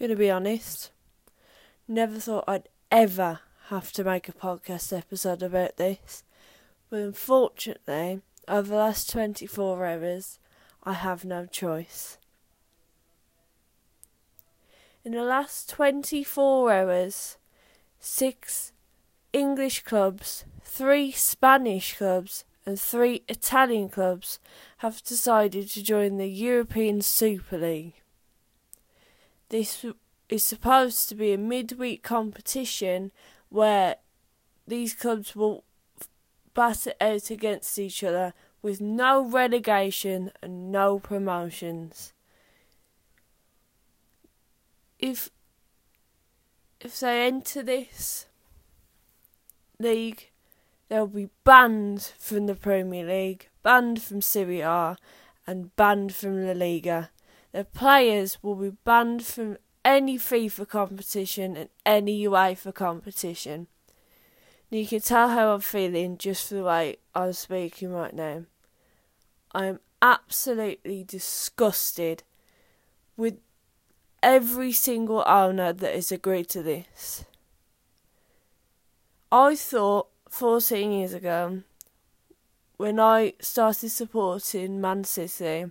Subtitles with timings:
[0.00, 0.90] Gonna be honest,
[1.86, 6.24] never thought I'd ever have to make a podcast episode about this,
[6.90, 10.38] but unfortunately, over the last 24 hours,
[10.82, 12.18] I have no choice.
[15.04, 17.36] In the last 24 hours,
[18.00, 18.72] six
[19.32, 24.40] English clubs, three Spanish clubs, and three Italian clubs
[24.78, 27.94] have decided to join the European Super League.
[29.54, 29.86] This
[30.28, 33.12] is supposed to be a midweek competition
[33.50, 33.98] where
[34.66, 35.62] these clubs will
[36.54, 42.12] bat it out against each other with no relegation and no promotions.
[44.98, 45.30] If
[46.80, 48.26] if they enter this
[49.78, 50.30] league,
[50.88, 54.96] they'll be banned from the Premier League, banned from Serie A,
[55.46, 57.10] and banned from La Liga.
[57.54, 63.68] The players will be banned from any FIFA competition and any UEFA competition.
[64.72, 68.46] And you can tell how I'm feeling just for the way I'm speaking right now.
[69.54, 72.24] I am absolutely disgusted
[73.16, 73.38] with
[74.20, 77.24] every single owner that has agreed to this.
[79.30, 81.62] I thought 14 years ago,
[82.78, 85.70] when I started supporting Man City,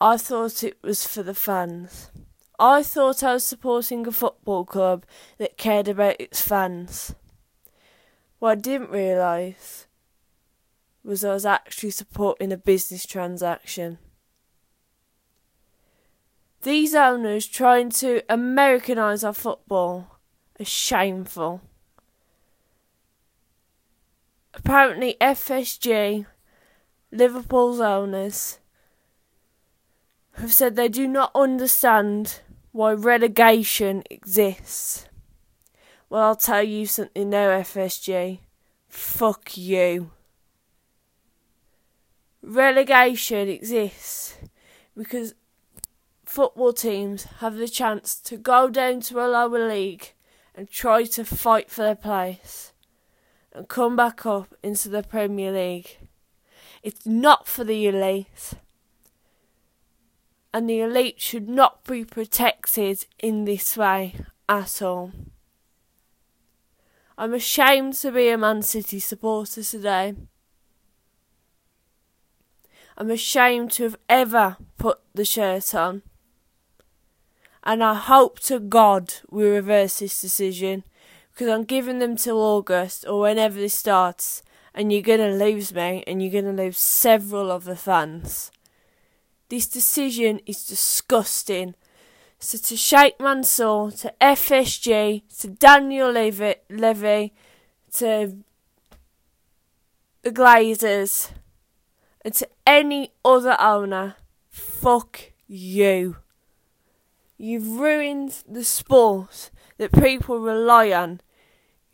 [0.00, 2.10] I thought it was for the fans.
[2.58, 5.04] I thought I was supporting a football club
[5.38, 7.14] that cared about its fans.
[8.38, 9.86] What I didn't realise
[11.02, 13.98] was I was actually supporting a business transaction.
[16.62, 20.18] These owners trying to Americanise our football
[20.58, 21.62] are shameful.
[24.52, 26.26] Apparently, FSG,
[27.12, 28.58] Liverpool's owners,
[30.36, 32.40] have said they do not understand
[32.72, 35.08] why relegation exists.
[36.08, 38.40] Well, I'll tell you something now, FSG.
[38.88, 40.10] Fuck you.
[42.42, 44.36] Relegation exists
[44.96, 45.34] because
[46.24, 50.12] football teams have the chance to go down to a lower league
[50.54, 52.72] and try to fight for their place
[53.52, 55.98] and come back up into the Premier League.
[56.82, 58.54] It's not for the elite
[60.56, 64.14] and the elite should not be protected in this way
[64.48, 65.12] at all.
[67.18, 70.14] I'm ashamed to be a Man City supporter today.
[72.96, 76.00] I'm ashamed to have ever put the shirt on.
[77.62, 80.84] And I hope to God we reverse this decision
[81.32, 84.42] because I'm giving them till August or whenever this starts,
[84.74, 88.50] and you're going to lose me and you're going to lose several of the fans.
[89.48, 91.74] This decision is disgusting.
[92.38, 97.32] So to Sheikh Mansour, to FSG, to Daniel Levy, Levy
[97.94, 98.36] to
[100.22, 101.30] the Glazers,
[102.24, 104.16] and to any other owner,
[104.50, 106.16] fuck you.
[107.38, 111.20] You've ruined the sport that people rely on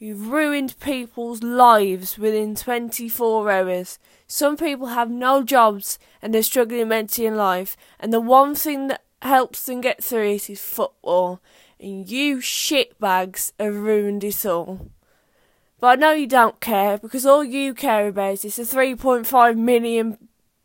[0.03, 4.01] You've ruined people's lives within 24 hours.
[4.27, 8.89] Some people have no jobs and they're struggling mentally in life, and the one thing
[8.89, 11.41] that helps them get through it is football.
[11.79, 14.91] And you shitbags have ruined it all.
[15.79, 20.19] But I know you don't care because all you care about is the 3.5 million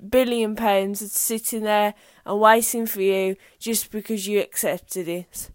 [0.10, 1.94] billion pounds that's sitting there
[2.26, 5.52] and waiting for you just because you accepted it.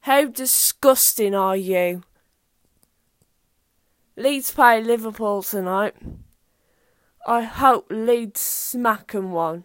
[0.00, 2.02] How disgusting are you?
[4.18, 5.94] Leeds play Liverpool tonight.
[7.24, 9.62] I hope Leeds smack 'em one.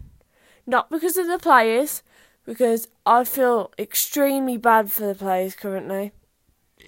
[0.67, 2.03] Not because of the players,
[2.45, 6.11] because I feel extremely bad for the players currently.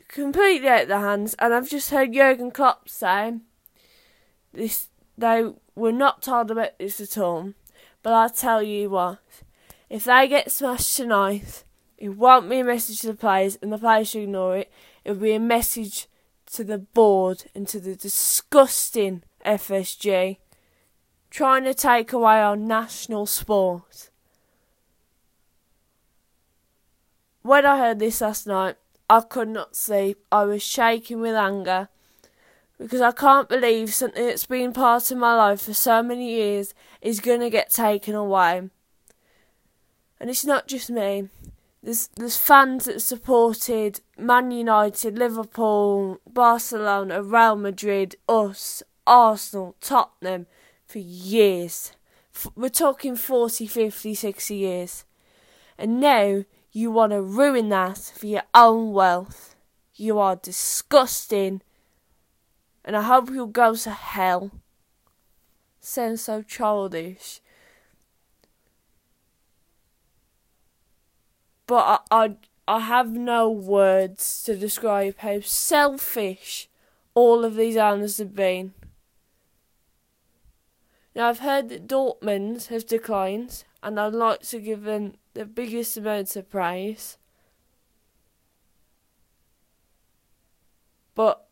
[0.07, 3.39] Completely out of their hands, and I've just heard Jurgen Klopp say
[4.53, 4.89] this.
[5.17, 7.53] They were not told about this at all,
[8.03, 9.17] but I tell you what,
[9.89, 11.63] if they get smashed tonight,
[11.97, 14.71] it won't be a message to the players, and the players should ignore it.
[15.03, 16.07] It'll be a message
[16.53, 20.37] to the board and to the disgusting FSG
[21.29, 24.09] trying to take away our national sport.
[27.41, 28.77] When I heard this last night,
[29.09, 30.23] I could not sleep.
[30.31, 31.89] I was shaking with anger
[32.79, 36.73] because I can't believe something that's been part of my life for so many years
[37.01, 38.69] is going to get taken away.
[40.19, 41.29] And it's not just me,
[41.85, 50.47] there's there's fans that supported Man United, Liverpool, Barcelona, Real Madrid, us, Arsenal, Tottenham
[50.87, 51.91] for years.
[52.55, 55.05] We're talking 40, 50, 60 years.
[55.77, 59.55] And now you want to ruin that for your own wealth.
[59.93, 61.61] You are disgusting.
[62.83, 64.51] And I hope you'll go to hell.
[65.79, 67.41] Sounds so childish.
[71.67, 72.35] But I, I,
[72.67, 76.69] I have no words to describe how selfish
[77.13, 78.73] all of these owners have been.
[81.15, 85.95] Now, I've heard that Dortmund have declined, and I'd like to give them the biggest
[85.95, 87.17] amount of praise.
[91.15, 91.47] But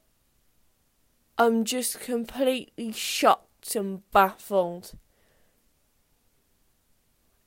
[1.37, 4.93] I'm just completely shocked and baffled.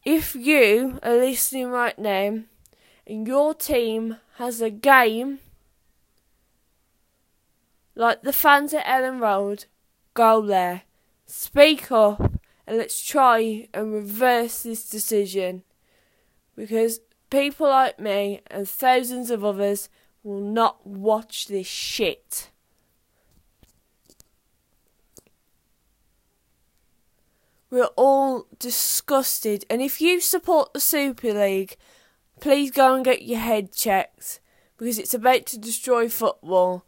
[0.05, 2.45] If you are listening right now
[3.07, 5.39] and your team has a game
[7.95, 9.65] like the fans at Elland Road,
[10.13, 10.83] go there.
[11.25, 12.21] Speak up
[12.67, 15.63] and let's try and reverse this decision
[16.55, 17.01] because
[17.31, 19.89] people like me and thousands of others
[20.23, 22.51] will not watch this shit.
[27.71, 31.77] We're all disgusted, and if you support the Super League,
[32.41, 34.41] please go and get your head checked
[34.77, 36.85] because it's about to destroy football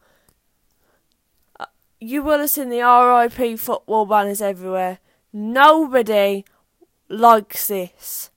[1.59, 1.67] uh,
[2.00, 4.99] you will have seen the RIP football banners everywhere.
[5.33, 6.45] Nobody
[7.09, 8.31] likes this.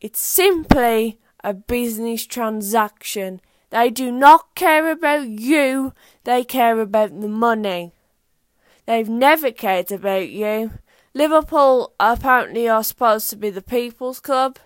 [0.00, 3.40] It's simply a business transaction.
[3.70, 5.92] They do not care about you,
[6.24, 7.92] they care about the money.
[8.86, 10.78] They've never cared about you.
[11.12, 14.58] Liverpool apparently are supposed to be the People's Club.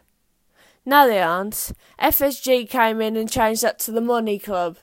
[0.84, 1.72] No, they aren't.
[2.00, 4.78] FSG came in and changed that to the Money Club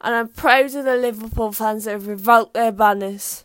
[0.00, 3.44] and I'm proud of the Liverpool fans that have revoked their banners.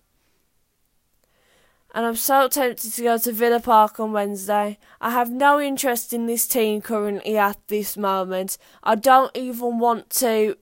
[1.96, 4.80] And I'm so tempted to go to Villa Park on Wednesday.
[5.00, 8.58] I have no interest in this team currently at this moment.
[8.84, 10.58] I don't even want to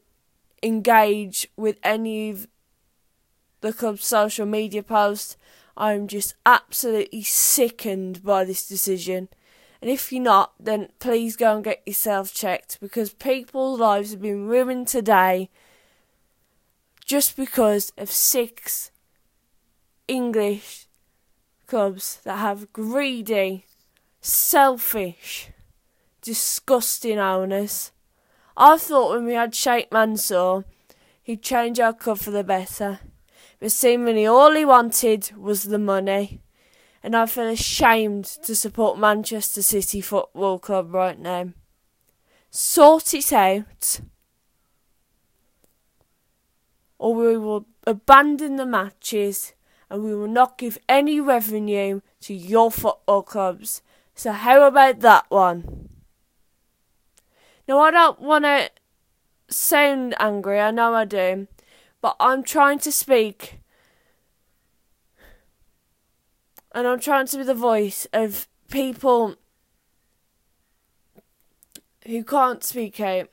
[0.61, 2.47] engage with any of
[3.61, 5.37] the club's social media posts.
[5.77, 9.29] I'm just absolutely sickened by this decision.
[9.81, 14.21] And if you're not, then please go and get yourself checked because people's lives have
[14.21, 15.49] been ruined today
[17.03, 18.91] just because of six
[20.07, 20.85] English
[21.65, 23.65] clubs that have greedy,
[24.21, 25.49] selfish,
[26.21, 27.91] disgusting owners.
[28.55, 30.65] I thought when we had Sheikh Mansour,
[31.23, 32.99] he'd change our club for the better.
[33.59, 36.41] But seemingly all he wanted was the money.
[37.03, 41.49] And I feel ashamed to support Manchester City Football Club right now.
[42.51, 44.01] Sort it out
[47.01, 49.53] or we will abandon the matches
[49.89, 53.81] and we will not give any revenue to your football clubs.
[54.13, 55.89] So, how about that one?
[57.67, 58.69] Now, I don't want to
[59.49, 61.47] sound angry, I know I do,
[62.01, 63.60] but I'm trying to speak
[66.73, 69.35] and I'm trying to be the voice of people
[72.07, 73.29] who can't speak out.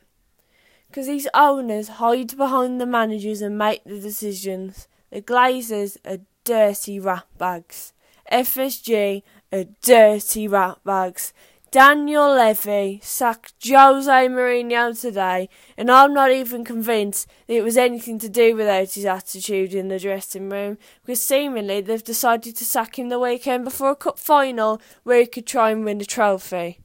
[0.88, 4.88] Because these owners hide behind the managers and make the decisions.
[5.10, 7.92] The Glazers are dirty ratbags.
[8.32, 11.32] FSG are dirty ratbags.
[11.70, 18.18] Daniel Levy sacked Jose Mourinho today, and I'm not even convinced that it was anything
[18.20, 22.98] to do with his attitude in the dressing room, because seemingly they've decided to sack
[22.98, 26.80] him the weekend before a cup final where he could try and win a trophy.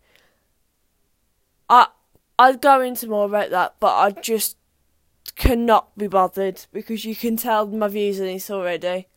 [1.70, 1.88] I
[2.38, 4.58] I'd go into more about that, but I just
[5.36, 9.08] cannot be bothered because you can tell my views on this already.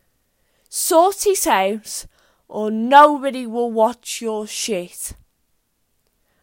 [0.69, 2.05] Sort it out,
[2.47, 5.13] or nobody will watch your shit.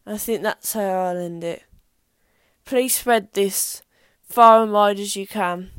[0.07, 1.63] I think that's how I'll end it.
[2.65, 3.83] Please spread this
[4.23, 5.71] far and wide as you can.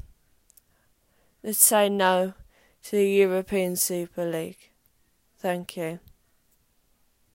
[1.44, 2.34] Let's say no
[2.84, 4.72] to the European Super League.
[5.38, 6.00] Thank you.